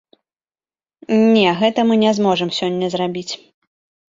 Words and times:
Не, 1.35 1.45
гэта 1.61 1.79
мы 1.91 1.99
не 2.05 2.11
зможам 2.21 2.49
сёння 2.61 2.87
зрабіць. 2.95 3.29